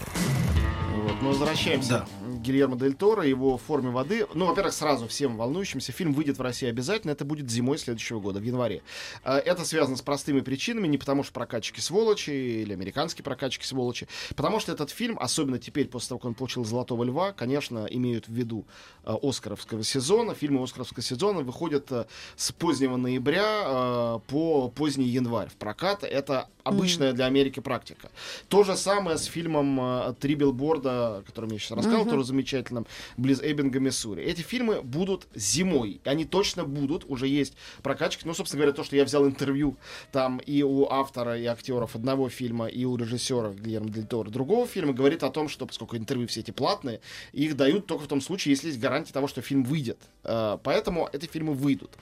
Вот, 0.94 1.20
мы 1.20 1.28
возвращаемся 1.28 1.90
Да. 1.90 2.06
Гильермо 2.38 2.76
Дель 2.76 2.94
Торо, 2.94 3.22
его 3.22 3.56
форме 3.58 3.90
воды. 3.90 4.26
Ну, 4.34 4.46
во-первых, 4.46 4.72
сразу 4.72 5.08
всем 5.08 5.36
волнующимся, 5.36 5.92
фильм 5.92 6.12
выйдет 6.12 6.38
в 6.38 6.42
России 6.42 6.68
обязательно, 6.68 7.12
это 7.12 7.24
будет 7.24 7.50
зимой 7.50 7.78
следующего 7.78 8.20
года, 8.20 8.40
в 8.40 8.42
январе. 8.42 8.82
А, 9.24 9.38
Это 9.38 9.64
связано 9.64 9.96
с 9.96 10.02
простыми 10.02 10.40
причинами, 10.40 10.86
не 10.86 10.98
потому 10.98 11.22
что 11.22 11.32
прокатчики 11.32 11.80
сволочи 11.80 12.30
или 12.30 12.72
американские 12.72 13.24
прокатчики 13.24 13.64
сволочи, 13.64 14.08
потому 14.34 14.60
что 14.60 14.72
этот 14.72 14.90
фильм, 14.90 15.18
особенно 15.20 15.58
теперь, 15.58 15.88
после 15.88 16.10
того, 16.10 16.18
как 16.18 16.26
он 16.26 16.34
получил 16.34 16.64
«Золотого 16.64 17.04
льва», 17.04 17.32
конечно, 17.32 17.86
имеют 17.88 18.28
в 18.28 18.32
виду 18.32 18.66
а, 19.04 19.16
Оскаровского 19.22 19.82
сезона. 19.82 20.34
Фильмы 20.34 20.62
Оскаровского 20.62 21.02
сезона 21.02 21.40
выходят 21.40 21.90
а, 21.90 22.06
с 22.36 22.52
позднего 22.52 22.96
ноября 22.96 24.20
по 24.28 24.68
поздний 24.68 25.06
январь 25.06 25.48
в 25.48 25.54
прокат. 25.54 26.04
Это 26.04 26.48
обычная 26.64 27.12
для 27.12 27.26
Америки 27.26 27.60
практика. 27.60 28.10
То 28.48 28.64
же 28.64 28.76
самое 28.76 29.18
с 29.18 29.24
фильмом 29.24 30.14
«Три 30.20 30.34
билборда», 30.34 31.18
о 31.18 31.22
котором 31.22 31.50
я 31.50 31.58
сейчас 31.58 31.78
рассказал, 31.78 32.04
тоже 32.04 32.24
замечательным, 32.26 32.86
близ 33.16 33.40
Эббинга, 33.42 33.80
Миссури. 33.80 34.22
Эти 34.22 34.42
фильмы 34.42 34.82
будут 34.82 35.26
зимой. 35.34 36.00
Они 36.04 36.24
точно 36.24 36.64
будут. 36.64 37.04
Уже 37.08 37.26
есть 37.28 37.54
прокатчики. 37.82 38.26
Ну, 38.26 38.34
собственно 38.34 38.62
говоря, 38.62 38.76
то, 38.76 38.84
что 38.84 38.96
я 38.96 39.04
взял 39.04 39.26
интервью 39.26 39.76
там 40.12 40.38
и 40.38 40.62
у 40.62 40.86
автора, 40.88 41.38
и 41.38 41.44
актеров 41.46 41.94
одного 41.94 42.28
фильма, 42.28 42.66
и 42.66 42.84
у 42.84 42.96
режиссера 42.96 43.52
Гильермо 43.52 43.88
Дель 43.88 44.06
Торо 44.06 44.30
другого 44.30 44.66
фильма, 44.66 44.92
говорит 44.92 45.22
о 45.22 45.30
том, 45.30 45.48
что, 45.48 45.66
поскольку 45.66 45.96
интервью 45.96 46.28
все 46.28 46.40
эти 46.40 46.50
платные, 46.50 47.00
их 47.32 47.56
дают 47.56 47.86
только 47.86 48.04
в 48.04 48.08
том 48.08 48.20
случае, 48.20 48.52
если 48.52 48.68
есть 48.68 48.80
гарантия 48.80 49.12
того, 49.12 49.28
что 49.28 49.40
фильм 49.42 49.64
выйдет. 49.64 49.98
Э, 50.24 50.58
Поэтому 50.62 51.08
эти 51.12 51.26
фильмы 51.26 51.54
выйдут. 51.54 51.92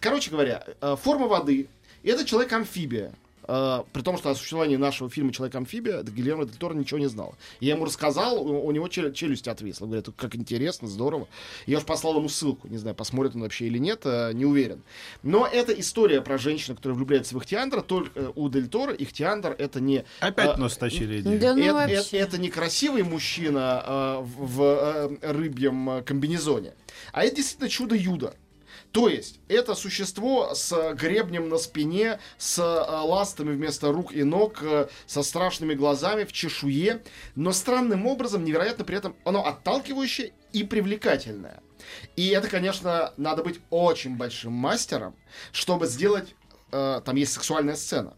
Короче 0.00 0.30
говоря, 0.30 0.64
э, 0.80 0.96
форма 1.00 1.26
воды— 1.26 1.68
это 2.02 2.24
человек-амфибия. 2.24 3.14
Э, 3.48 3.82
при 3.92 4.02
том, 4.02 4.16
что 4.18 4.30
о 4.30 4.34
существовании 4.34 4.76
нашего 4.76 5.10
фильма 5.10 5.32
«Человек-амфибия» 5.32 6.02
Гильермо 6.02 6.44
Дель 6.44 6.56
Торо 6.56 6.74
ничего 6.74 6.98
не 7.00 7.08
знал. 7.08 7.34
Я 7.60 7.74
ему 7.74 7.84
рассказал, 7.84 8.36
у, 8.40 8.64
у 8.66 8.70
него 8.70 8.88
чел- 8.88 9.12
челюсть 9.12 9.48
отвисла. 9.48 9.86
Говорит, 9.86 10.08
как 10.16 10.34
интересно, 10.36 10.88
здорово. 10.88 11.26
Я 11.66 11.78
уж 11.78 11.84
послал 11.84 12.16
ему 12.18 12.28
ссылку. 12.28 12.68
Не 12.68 12.78
знаю, 12.78 12.94
посмотрит 12.94 13.34
он 13.34 13.42
вообще 13.42 13.66
или 13.66 13.78
нет, 13.78 14.02
э, 14.04 14.32
не 14.32 14.44
уверен. 14.44 14.82
Но 15.22 15.46
это 15.46 15.72
история 15.72 16.20
про 16.20 16.38
женщину, 16.38 16.76
которая 16.76 16.96
влюбляется 16.96 17.34
в 17.34 17.38
Ихтиандра. 17.38 17.80
Только 17.80 18.10
э, 18.20 18.32
у 18.34 18.48
Дель 18.48 18.68
Торо 18.68 18.92
Ихтиандр— 18.92 19.54
это 19.58 19.80
не 19.80 20.04
Опять 20.20 20.50
А, 20.54 20.56
нас 20.56 20.76
тащили 20.76 21.20
идею. 21.20 21.40
Да 21.40 21.54
ну 21.54 21.62
это, 21.62 21.72
вообще. 21.74 21.94
это- 21.96 22.16
это 22.16 22.38
не 22.38 22.48
красивый 22.50 23.02
мужчина 23.02 24.18
в, 24.20 24.46
в, 24.56 25.18
рыбьем 25.22 26.02
комбинезоне, 26.04 26.74
а 27.12 27.24
это 27.24 27.36
действительно 27.36 27.68
чудо-юдо. 27.68 28.34
То 28.92 29.08
есть, 29.08 29.40
это 29.48 29.74
существо 29.74 30.54
с 30.54 30.72
э, 30.72 30.94
гребнем 30.94 31.48
на 31.48 31.58
спине, 31.58 32.18
с 32.38 32.58
э, 32.58 32.62
ластами 32.62 33.54
вместо 33.54 33.92
рук 33.92 34.12
и 34.12 34.22
ног, 34.22 34.62
э, 34.62 34.88
со 35.06 35.22
страшными 35.22 35.74
глазами, 35.74 36.24
в 36.24 36.32
чешуе, 36.32 37.02
но 37.34 37.52
странным 37.52 38.06
образом, 38.06 38.44
невероятно 38.44 38.84
при 38.84 38.96
этом, 38.96 39.16
оно 39.24 39.46
отталкивающее 39.46 40.32
и 40.52 40.64
привлекательное. 40.64 41.62
И 42.16 42.28
это, 42.28 42.48
конечно, 42.48 43.12
надо 43.16 43.42
быть 43.42 43.60
очень 43.70 44.16
большим 44.16 44.52
мастером, 44.52 45.16
чтобы 45.52 45.86
сделать... 45.86 46.34
э, 46.70 47.00
там 47.04 47.16
есть 47.16 47.32
сексуальная 47.32 47.76
сцена. 47.76 48.16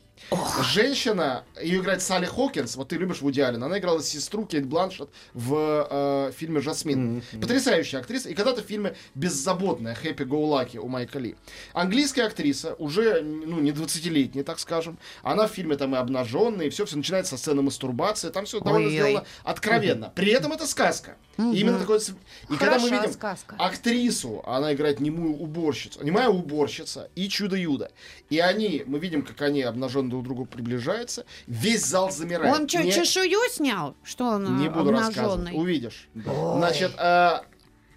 Женщина, 0.73 1.45
ее 1.61 1.81
играет 1.81 2.03
Салли 2.03 2.27
Хокинс, 2.27 2.77
вот 2.77 2.89
ты 2.89 2.97
любишь 2.97 3.21
Вуди 3.21 3.41
Аллен, 3.41 3.63
она 3.63 3.79
играла 3.79 4.03
сестру 4.03 4.45
Кейт 4.47 4.67
Бланшет 4.67 5.11
в 5.33 5.87
э, 5.91 6.33
фильме 6.37 6.61
«Жасмин». 6.61 7.23
Потрясающая 7.41 8.01
актриса, 8.01 8.29
и 8.29 8.35
когда-то 8.35 8.63
в 8.63 8.67
фильме 8.67 8.95
«Беззаботная» 9.15 9.97
«Happy 10.03 10.27
Go 10.27 10.45
Lucky» 10.49 10.79
у 10.79 10.89
Майка 10.89 11.19
Ли. 11.19 11.37
Английская 11.73 12.25
актриса, 12.25 12.75
уже, 12.75 13.23
ну, 13.23 13.61
не 13.61 13.71
20-летняя, 13.71 14.43
так 14.43 14.59
скажем, 14.59 14.99
она 15.23 15.47
в 15.47 15.53
фильме 15.53 15.77
там 15.77 15.95
и 15.95 15.99
обнаженная, 15.99 16.67
и 16.67 16.71
все, 16.71 16.85
все 16.87 16.97
начинается 16.97 17.37
со 17.37 17.43
сцены 17.43 17.63
мастурбации, 17.63 18.31
там 18.31 18.45
все 18.47 18.61
довольно 18.61 18.89
Ой-ой. 18.89 18.99
сделано 18.99 19.27
откровенно. 19.45 20.13
При 20.15 20.33
этом 20.33 20.53
это 20.53 20.67
сказка. 20.67 21.17
Именно 21.37 21.79
такой... 21.79 21.99
И 21.99 22.57
когда 22.57 22.79
мы 22.79 22.91
видим 22.91 23.13
сказка. 23.13 23.57
актрису, 23.59 24.43
она 24.47 24.73
играет 24.73 25.01
немую 25.01 25.37
уборщицу, 25.37 26.05
немая 26.05 26.29
уборщица 26.29 27.11
и 27.15 27.29
чудо-юдо. 27.29 27.91
И 28.31 28.39
они, 28.39 28.83
мы 28.87 28.99
видим, 28.99 29.25
как 29.25 29.41
они 29.43 29.63
обнаженно 29.63 30.11
друг 30.11 30.23
к 30.23 30.25
другу 30.27 30.47
приближаются, 30.47 31.25
весь 31.47 31.85
зал 31.85 32.11
замирает. 32.11 32.55
Он 32.55 32.69
что, 32.69 32.83
Не- 32.83 32.93
чешую 32.93 33.31
снял? 33.51 33.95
Что 34.03 34.27
он 34.27 34.59
не 34.59 34.67
э, 34.67 34.71
буду 34.71 34.91
рассказывать, 34.93 35.53
увидишь. 35.55 36.09
Значит, 36.15 36.93
а, 36.99 37.45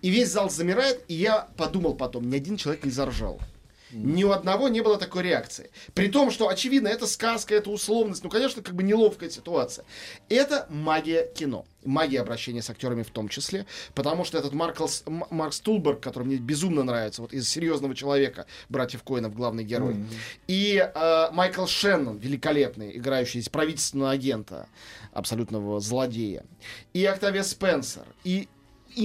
и 0.02 0.10
весь 0.10 0.32
зал 0.32 0.50
замирает, 0.50 1.04
и 1.08 1.14
я 1.14 1.48
подумал 1.58 1.96
потом, 1.96 2.30
ни 2.30 2.36
один 2.36 2.58
человек 2.58 2.86
не 2.86 2.92
заржал. 2.92 3.40
Ни 3.92 4.24
у 4.24 4.32
одного 4.32 4.68
не 4.68 4.82
было 4.82 4.98
такой 4.98 5.24
реакции. 5.24 5.70
При 5.94 6.08
том, 6.10 6.30
что, 6.32 6.50
очевидно, 6.50 6.88
это 6.90 7.08
сказка, 7.08 7.56
это 7.56 7.70
условность. 7.70 8.24
Ну, 8.24 8.30
конечно, 8.30 8.62
как 8.62 8.76
бы 8.76 8.84
неловкая 8.84 9.30
ситуация. 9.30 9.86
Это 10.30 10.68
магия 10.70 11.32
кино. 11.34 11.66
Магия 11.86 12.20
обращения 12.20 12.62
с 12.62 12.70
актерами 12.70 13.04
в 13.04 13.12
том 13.12 13.30
числе. 13.30 13.66
Потому 13.96 14.26
что 14.26 14.38
этот 14.38 14.52
Маркл, 14.54 14.88
М- 15.06 15.24
Марк 15.30 15.54
Стулберг, 15.54 16.02
который 16.02 16.26
мне 16.26 16.36
безумно 16.36 16.84
нравится, 16.84 17.22
вот 17.22 17.32
из 17.34 17.48
серьезного 17.50 17.96
человека, 17.96 18.46
братьев 18.68 19.04
Коинов, 19.04 19.34
главный 19.34 19.64
герой. 19.64 19.96
И 20.48 20.78
э, 20.94 21.28
Майкл 21.32 21.66
Шеннон, 21.66 22.18
великолепный, 22.18 22.98
играющий 22.98 23.40
из 23.40 23.48
правительственного 23.48 24.12
агента, 24.12 24.68
абсолютного 25.14 25.80
злодея. 25.80 26.44
И 26.94 27.06
Октавия 27.06 27.44
Спенсер. 27.44 28.06
И 28.26 28.50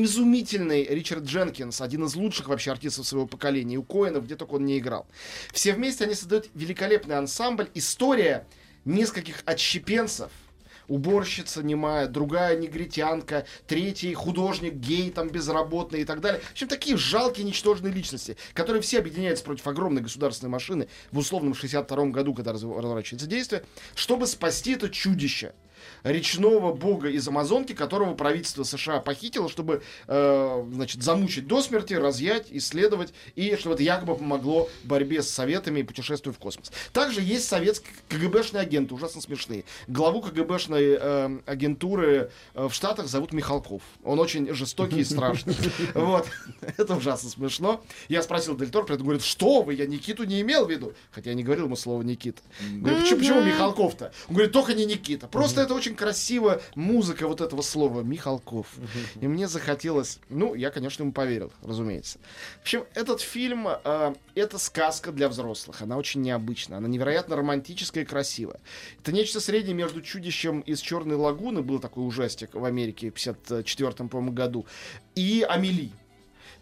изумительный 0.00 0.84
Ричард 0.84 1.24
Дженкинс, 1.24 1.80
один 1.80 2.04
из 2.04 2.14
лучших 2.14 2.48
вообще 2.48 2.70
артистов 2.70 3.06
своего 3.06 3.26
поколения, 3.26 3.76
у 3.76 3.82
Коэнов, 3.82 4.24
где 4.24 4.36
только 4.36 4.52
он 4.52 4.64
не 4.64 4.78
играл. 4.78 5.06
Все 5.52 5.72
вместе 5.72 6.04
они 6.04 6.14
создают 6.14 6.48
великолепный 6.54 7.18
ансамбль. 7.18 7.68
История 7.74 8.46
нескольких 8.84 9.42
отщепенцев, 9.44 10.30
уборщица 10.88 11.62
немая, 11.62 12.06
другая 12.06 12.56
негритянка, 12.56 13.46
третий 13.66 14.14
художник, 14.14 14.74
гей, 14.74 15.10
там, 15.10 15.28
безработный 15.28 16.02
и 16.02 16.04
так 16.04 16.20
далее. 16.20 16.40
В 16.40 16.52
общем, 16.52 16.68
такие 16.68 16.96
жалкие, 16.96 17.46
ничтожные 17.46 17.92
личности, 17.92 18.36
которые 18.54 18.82
все 18.82 18.98
объединяются 18.98 19.44
против 19.44 19.66
огромной 19.66 20.02
государственной 20.02 20.50
машины 20.50 20.88
в 21.10 21.18
условном 21.18 21.54
62 21.54 22.06
году, 22.06 22.34
когда 22.34 22.52
разв- 22.52 22.78
разворачивается 22.78 23.26
действие, 23.26 23.64
чтобы 23.94 24.26
спасти 24.26 24.72
это 24.72 24.88
чудище 24.90 25.54
речного 26.02 26.72
бога 26.72 27.08
из 27.08 27.26
Амазонки, 27.28 27.72
которого 27.72 28.14
правительство 28.14 28.64
США 28.64 29.00
похитило, 29.00 29.48
чтобы, 29.48 29.82
э, 30.08 30.64
значит, 30.72 31.02
замучить 31.02 31.46
до 31.46 31.62
смерти, 31.62 31.94
разъять, 31.94 32.46
исследовать, 32.50 33.12
и 33.34 33.56
чтобы 33.56 33.74
это 33.74 33.82
якобы 33.82 34.16
помогло 34.16 34.68
борьбе 34.84 35.22
с 35.22 35.30
советами 35.30 35.80
и 35.80 35.82
путешествию 35.82 36.34
в 36.34 36.38
космос. 36.38 36.72
Также 36.92 37.20
есть 37.20 37.46
советские 37.48 37.94
КГБшные 38.08 38.60
агенты, 38.60 38.94
ужасно 38.94 39.20
смешные. 39.20 39.64
Главу 39.88 40.22
КГБшной 40.22 40.98
э, 41.00 41.38
агентуры 41.46 42.30
э, 42.54 42.68
в 42.68 42.72
Штатах 42.72 43.08
зовут 43.08 43.32
Михалков. 43.32 43.82
Он 44.04 44.18
очень 44.18 44.52
жестокий 44.54 45.00
и 45.00 45.04
страшный. 45.04 45.56
Вот. 45.94 46.26
Это 46.76 46.96
ужасно 46.96 47.28
смешно. 47.28 47.82
Я 48.08 48.22
спросил 48.22 48.56
Дель 48.56 48.70
Торо, 48.70 48.84
говорит, 48.96 49.22
что 49.22 49.62
вы, 49.62 49.74
я 49.74 49.86
Никиту 49.86 50.24
не 50.24 50.40
имел 50.40 50.66
в 50.66 50.70
виду. 50.70 50.94
Хотя 51.10 51.30
я 51.30 51.36
не 51.36 51.42
говорил 51.42 51.66
ему 51.66 51.76
слово 51.76 52.02
Никита. 52.02 52.40
Говорю, 52.60 53.00
почему, 53.00 53.18
почему 53.18 53.42
Михалков-то? 53.42 54.12
Он 54.28 54.34
говорит, 54.34 54.52
только 54.52 54.74
не 54.74 54.86
Никита. 54.86 55.26
Просто 55.26 55.62
это 55.62 55.71
очень 55.74 55.94
красивая 55.94 56.60
музыка 56.74 57.26
вот 57.26 57.40
этого 57.40 57.62
слова 57.62 58.02
Михалков. 58.02 58.66
И 59.20 59.26
мне 59.26 59.48
захотелось, 59.48 60.18
ну, 60.28 60.54
я, 60.54 60.70
конечно, 60.70 61.02
ему 61.02 61.12
поверил, 61.12 61.52
разумеется. 61.62 62.18
В 62.58 62.62
общем, 62.62 62.84
этот 62.94 63.20
фильм, 63.20 63.68
э, 63.68 64.14
это 64.34 64.58
сказка 64.58 65.12
для 65.12 65.28
взрослых. 65.28 65.82
Она 65.82 65.96
очень 65.96 66.22
необычная, 66.22 66.78
она 66.78 66.88
невероятно 66.88 67.36
романтическая 67.36 68.04
и 68.04 68.06
красивая. 68.06 68.60
Это 69.00 69.12
нечто 69.12 69.40
среднее 69.40 69.74
между 69.74 70.02
чудищем 70.02 70.60
из 70.60 70.80
Черной 70.80 71.16
лагуны, 71.16 71.62
был 71.62 71.78
такой 71.78 72.06
ужастик 72.06 72.54
в 72.54 72.64
Америке 72.64 73.10
в 73.10 73.14
54 73.14 74.08
по-моему, 74.08 74.32
году, 74.32 74.66
и 75.14 75.44
Амели. 75.48 75.90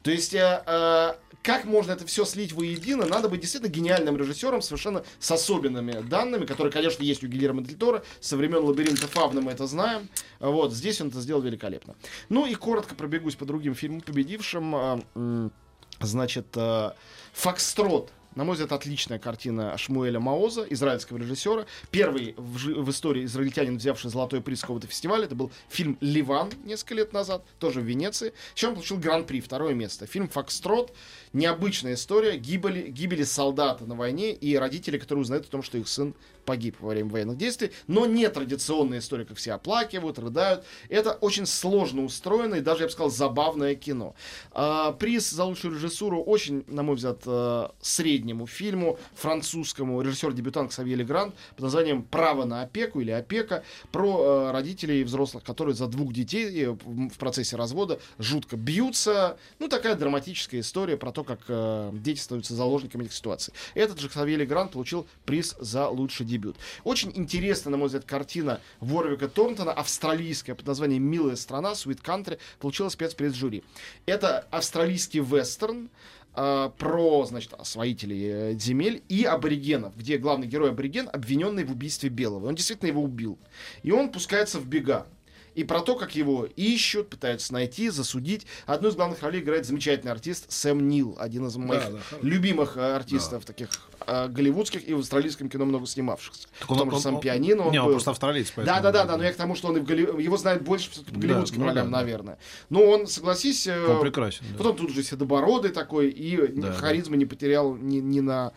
То 0.03 0.11
есть, 0.11 0.35
э, 0.35 0.63
э, 0.67 1.15
как 1.43 1.65
можно 1.65 1.93
это 1.93 2.07
все 2.07 2.25
слить 2.25 2.53
воедино, 2.53 3.07
надо 3.07 3.29
быть 3.29 3.41
действительно 3.41 3.71
гениальным 3.71 4.17
режиссером, 4.17 4.61
совершенно 4.63 5.05
с 5.19 5.31
особенными 5.31 6.01
данными, 6.03 6.45
которые, 6.45 6.73
конечно, 6.73 7.03
есть 7.03 7.25
у 7.25 7.29
Гильермо 7.29 7.63
Дель 7.63 7.77
Торо. 7.77 8.03
Со 8.21 8.37
времен 8.37 8.63
лабиринта 8.63 9.07
Фавна 9.09 9.41
мы 9.41 9.53
это 9.53 9.67
знаем. 9.67 10.09
Вот, 10.39 10.73
здесь 10.73 11.01
он 11.01 11.09
это 11.09 11.21
сделал 11.21 11.41
великолепно. 11.43 11.95
Ну 12.29 12.47
и 12.47 12.55
коротко 12.55 12.95
пробегусь 12.95 13.37
по 13.37 13.45
другим 13.47 13.75
фильмам, 13.75 14.01
победившим. 14.03 14.75
м, 15.15 15.53
Значит, 16.01 16.47
э, 16.57 16.93
Фокстрот. 17.35 18.11
На 18.37 18.45
мой 18.45 18.55
взгляд, 18.55 18.71
отличная 18.71 19.19
картина 19.19 19.77
Шмуэля 19.77 20.21
Маоза, 20.21 20.65
израильского 20.71 21.19
режиссера. 21.19 21.67
Первый 21.91 22.35
в, 22.37 22.59
жи- 22.59 22.75
в 22.75 22.89
истории 22.89 23.25
израильтянин, 23.25 23.77
взявший 23.77 24.09
золотой 24.09 24.41
приз 24.41 24.61
какого-то 24.61 24.87
фестиваля. 24.87 25.25
Это 25.25 25.35
был 25.35 25.51
фильм 25.69 25.99
«Ливан» 26.01 26.51
несколько 26.65 26.95
лет 26.95 27.13
назад, 27.13 27.45
тоже 27.59 27.81
в 27.81 27.85
Венеции. 27.85 28.33
Еще 28.55 28.69
он 28.69 28.75
получил 28.75 28.99
гран-при, 28.99 29.41
второе 29.41 29.75
место. 29.75 30.07
Фильм 30.07 30.29
«Фокстрот». 30.29 30.95
Необычная 31.33 31.95
история 31.95 32.37
гибели, 32.37 32.89
гибели 32.91 33.25
солдата 33.25 33.85
на 33.85 33.97
войне 33.97 34.33
и 34.33 34.57
родители, 34.57 34.99
которые 34.99 35.23
узнают 35.23 35.47
о 35.47 35.51
том, 35.51 35.63
что 35.63 35.79
их 35.79 35.89
сын 35.89 36.15
погиб 36.45 36.77
во 36.81 36.91
время 36.91 37.11
военных 37.11 37.37
действий. 37.37 37.73
Но 37.87 38.07
не 38.07 38.29
традиционная 38.29 39.01
история, 39.01 39.25
как 39.25 39.37
все 39.39 39.53
оплакивают, 39.53 40.19
рыдают. 40.19 40.65
Это 40.89 41.13
очень 41.13 41.47
сложно 41.47 42.05
устроено 42.05 42.57
и 42.57 42.61
даже, 42.61 42.83
я 42.83 42.87
бы 42.87 42.93
сказал, 42.93 43.11
забавное 43.11 43.75
кино. 43.75 44.15
А, 44.53 44.93
приз 44.93 45.31
за 45.31 45.45
лучшую 45.45 45.75
режиссуру 45.75 46.23
очень, 46.23 46.65
на 46.67 46.83
мой 46.83 46.97
взгляд, 46.97 47.23
э, 47.27 47.69
средний 47.81 48.20
последнему 48.21 48.47
фильму 48.47 48.99
французскому 49.15 50.03
режиссер-дебютант 50.03 50.71
Ксавье 50.71 50.95
Легранд 50.95 51.35
под 51.57 51.61
названием 51.61 52.03
«Право 52.03 52.45
на 52.45 52.63
опеку» 52.63 53.01
или 53.01 53.11
«Опека» 53.11 53.65
про 53.93 54.49
э, 54.49 54.51
родителей 54.53 55.05
взрослых, 55.05 55.43
которые 55.43 55.75
за 55.75 55.87
двух 55.87 56.13
детей 56.13 56.65
э, 56.65 56.71
в 56.71 57.09
в 57.09 57.19
процессе 57.19 57.57
развода 57.57 57.99
жутко 58.19 58.57
бьются. 58.57 59.39
Ну, 59.59 59.69
такая 59.69 59.95
драматическая 59.95 60.61
история 60.61 60.99
про 60.99 61.13
то, 61.13 61.25
как 61.25 61.41
э, 61.49 61.91
дети 61.95 62.21
становятся 62.21 62.55
заложниками 62.55 63.05
этих 63.05 63.15
ситуаций. 63.15 63.55
Этот 63.75 63.99
же 63.99 64.11
Ксавье 64.11 64.37
Легранд 64.37 64.73
получил 64.73 65.07
приз 65.25 65.57
за 65.59 65.89
лучший 65.89 66.27
дебют. 66.27 66.57
Очень 66.85 67.11
интересная, 67.15 67.71
на 67.71 67.79
мой 67.79 67.87
взгляд, 67.87 68.05
картина 68.05 68.61
Ворвика 68.81 69.29
Торнтона, 69.29 69.73
австралийская, 69.73 70.55
под 70.55 70.67
названием 70.67 71.03
«Милая 71.03 71.37
страна», 71.37 71.73
«Sweet 71.73 72.03
Country», 72.03 72.39
получила 72.59 72.91
спецприз 72.91 73.33
жюри. 73.33 73.63
Это 74.05 74.47
австралийский 74.51 75.21
вестерн, 75.21 75.89
э, 76.35 76.71
про, 76.79 77.25
значит, 77.27 77.53
освоителей 77.55 78.53
э, 78.53 78.59
земель 78.59 79.03
и 79.09 79.25
аборигенов, 79.25 79.97
где 79.97 80.19
главный 80.19 80.47
герой 80.47 80.71
абориген, 80.71 81.09
обвиненный 81.13 81.65
в 81.65 81.73
убийстве 81.73 82.11
белого. 82.11 82.49
Он 82.49 82.55
действительно 82.55 82.89
его 82.89 83.03
убил. 83.03 83.39
И 83.83 83.91
он 83.91 84.11
пускается 84.11 84.59
в 84.59 84.67
бега. 84.67 85.07
И 85.55 85.65
про 85.65 85.81
то, 85.81 85.97
как 85.97 86.15
его 86.15 86.47
ищут, 86.57 87.09
пытаются 87.09 87.53
найти, 87.53 87.89
засудить. 87.91 88.47
Одну 88.67 88.89
из 88.89 88.95
главных 88.95 89.23
ролей 89.23 89.41
играет 89.41 89.67
замечательный 89.67 90.11
артист 90.13 90.51
Сэм 90.53 90.89
Нил, 90.89 91.17
один 91.19 91.47
из 91.47 91.57
моих 91.57 91.83
да, 91.83 91.99
хороший. 92.09 92.29
любимых 92.29 92.77
э, 92.77 92.95
артистов 92.95 93.45
таких 93.45 93.69
э, 94.07 94.29
голливудских 94.29 94.89
и 94.89 94.95
в 94.95 95.01
австралийском 95.01 95.49
кино 95.49 95.65
много 95.65 95.87
снимавшихся. 95.87 96.47
Так 96.61 96.71
в 96.71 96.77
том 96.79 96.91
же 96.91 97.01
самом 97.01 97.21
пианино 97.21 97.65
он 97.65 97.73
Не, 97.73 97.79
он 97.81 97.87
был. 97.87 97.93
просто 97.95 98.11
австралиец. 98.13 98.53
Да, 98.57 98.81
да, 98.81 98.93
да, 98.93 99.05
да, 99.05 99.17
но 99.17 99.25
я 99.25 99.33
к 99.33 99.37
тому, 99.37 99.57
что 99.57 99.69
он 99.69 99.79
и 99.79 99.81
в 99.81 99.85
Голли- 99.85 100.23
его 100.23 100.37
знают 100.37 100.63
больше 100.63 100.91
по 100.91 101.11
Да, 101.11 101.19
голливудским 101.19 101.61
ну 101.61 101.67
ролям, 101.67 101.91
да, 101.91 101.91
да. 101.91 101.97
наверное. 101.99 102.39
Но 102.69 102.85
он, 102.85 103.07
согласись, 103.07 103.67
э, 103.67 103.87
Он 103.87 104.01
прекрасен. 104.01 104.45
да. 104.53 104.59
потом 104.59 104.77
тут 104.77 104.91
же 104.91 105.03
седобородый 105.03 105.73
такой, 105.73 106.11
и 106.11 106.37
Да, 106.61 106.73
харизмы 106.73 107.17
не 107.17 107.27
потерял 107.27 107.75
ни, 107.75 107.97
ни 107.97 108.21
на 108.21 108.53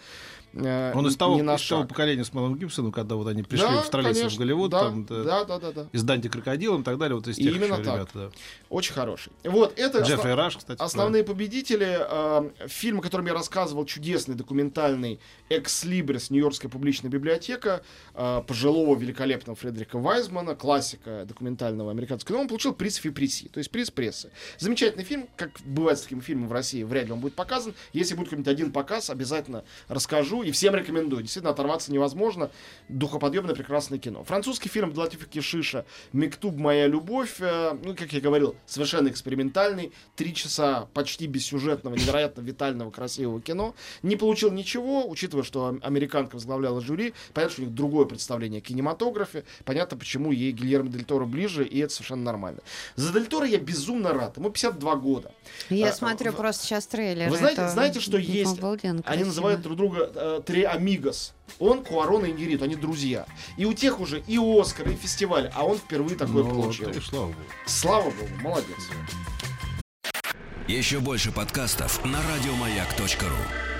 э, 0.53 0.93
Он 0.95 1.07
из 1.07 1.15
того, 1.17 1.39
из 1.39 1.67
того 1.67 1.83
поколения 1.85 2.23
с 2.23 2.33
Мэлом 2.33 2.57
Гибсоном, 2.57 2.91
когда 2.91 3.15
вот 3.15 3.27
они 3.27 3.43
пришли 3.43 3.67
Да, 3.67 3.79
австралийцы 3.79 4.19
в 4.19 4.23
конечно, 4.23 4.39
Голливуд, 4.39 4.71
да, 4.71 4.79
там, 4.81 5.05
да, 5.05 5.23
да, 5.23 5.43
да, 5.45 5.59
да, 5.59 5.71
да. 5.71 5.87
из 5.91 6.03
Данди 6.03 6.29
Крокодилом 6.29 6.81
и 6.81 6.83
так 6.83 6.97
далее, 6.97 7.15
вот 7.15 7.27
из 7.27 7.35
тех 7.37 7.55
Именно 7.55 7.77
так. 7.77 7.85
ребят, 7.85 8.09
да. 8.13 8.29
Очень 8.69 8.93
хороший. 8.93 9.31
Вот, 9.43 9.77
это 9.77 9.99
Джеффри 9.99 10.29
осно- 10.31 10.35
Раш, 10.35 10.57
кстати. 10.57 10.81
основные 10.81 11.23
победители. 11.23 11.97
Э, 11.99 12.49
фильм, 12.67 12.99
о 12.99 13.01
котором 13.01 13.25
я 13.27 13.33
рассказывал, 13.33 13.85
чудесный 13.85 14.35
документальный 14.35 15.19
«Экс-Либрис. 15.49 16.29
Нью-Йоркская 16.29 16.69
публичная 16.69 17.09
библиотека» 17.11 17.83
э, 18.13 18.41
пожилого 18.47 18.95
великолепного 18.97 19.55
Фредерика 19.55 19.97
Вайзмана, 19.97 20.55
классика 20.55 21.25
документального 21.27 21.91
американского 21.91 22.35
кино. 22.35 22.41
Он 22.41 22.47
получил 22.47 22.73
приз 22.73 22.95
Фипреси, 22.95 23.47
то 23.49 23.57
есть 23.59 23.71
приз 23.71 23.91
прессы. 23.91 24.31
Замечательный 24.59 25.03
фильм, 25.03 25.27
как 25.35 25.51
бывает 25.65 25.99
с 25.99 26.03
такими 26.03 26.19
фильмами 26.19 26.47
в 26.47 26.51
России, 26.51 26.83
вряд 26.83 27.05
ли 27.05 27.11
он 27.11 27.19
будет 27.19 27.35
показан. 27.35 27.73
Если 27.93 28.15
будет 28.15 28.25
какой-нибудь 28.29 28.51
один 28.51 28.71
показ, 28.71 29.09
обязательно 29.09 29.63
расскажу 29.87 30.42
и 30.43 30.51
всем 30.51 30.75
рекомендую. 30.75 31.21
Действительно, 31.23 31.51
оторваться 31.51 31.91
невозможно. 31.91 32.51
Духоподъемное 32.89 33.55
прекрасное 33.55 33.97
кино. 33.99 34.23
Французский 34.23 34.69
фильм 34.69 34.91
Длатифа 34.93 35.25
Кишиша 35.25 35.85
«Мектуб. 36.11 36.55
Моя 36.57 36.87
любовь». 36.87 37.37
э, 37.39 37.77
ну, 37.83 37.95
как 37.95 38.11
я 38.13 38.19
говорил, 38.21 38.55
совершенно 38.65 39.07
экспериментальный. 39.07 39.91
Три 40.15 40.33
часа 40.33 40.87
почти 40.93 41.27
бессюжетного, 41.27 41.95
невероятно 41.95 42.41
витального, 42.41 42.91
красивого 42.91 43.41
кино. 43.41 43.73
Не 44.03 44.15
получил 44.15 44.51
ничего, 44.51 45.07
учитывая, 45.09 45.43
что 45.43 45.65
ам- 45.67 45.79
американка 45.83 46.35
возглавляла 46.35 46.81
жюри. 46.81 47.13
Понятно, 47.33 47.53
что 47.53 47.61
у 47.61 47.65
них 47.65 47.73
другое 47.73 48.05
представление 48.05 48.59
о 48.59 48.61
кинематографе. 48.61 49.43
Понятно, 49.65 49.97
почему 49.97 50.31
ей 50.31 50.51
Гильермо 50.51 50.89
Дель 50.89 51.05
Торо 51.05 51.25
ближе, 51.25 51.65
и 51.65 51.79
это 51.79 51.93
совершенно 51.93 52.23
нормально. 52.23 52.59
За 52.95 53.11
Дель 53.13 53.25
Торо 53.25 53.45
я 53.45 53.57
безумно 53.59 54.13
рад. 54.13 54.37
Ему 54.37 54.49
52 54.49 54.95
года. 54.97 55.31
Я 55.69 55.89
А, 55.89 55.93
смотрю 55.93 56.31
в- 56.31 56.35
просто 56.35 56.65
сейчас 56.65 56.85
трейлер. 56.87 57.29
Вы 57.29 57.37
знаете, 57.37 57.61
это 57.61 57.69
знаете, 57.69 57.99
что 57.99 58.17
есть? 58.17 58.57
обалденно 58.59 59.01
Они 59.05 59.23
называют 59.23 59.61
друг 59.61 59.77
друга 59.77 60.11
э, 60.37 60.41
Три 60.41 60.63
Амигос. 60.63 61.33
Он, 61.59 61.83
Куарон 61.83 62.25
и 62.25 62.31
Ингерит, 62.31 62.61
они 62.61 62.75
друзья. 62.75 63.25
И 63.57 63.65
у 63.65 63.73
тех 63.73 63.99
уже 63.99 64.19
и 64.27 64.37
Оскар, 64.37 64.89
и 64.89 64.95
фестиваль, 64.95 65.51
а 65.53 65.65
он 65.65 65.77
впервые 65.77 66.17
такое 66.17 66.43
Ну, 66.43 66.49
получил. 66.49 66.87
вот, 66.87 66.95
и 66.95 66.99
слава 67.01 67.25
богу. 67.27 67.35
Слава 67.65 68.09
богу, 68.11 68.29
молодец. 68.41 68.89
Еще 70.67 70.99
больше 70.99 71.31
подкастов 71.31 72.03
на 72.05 72.19
радиомаяк.ру. 72.21 73.72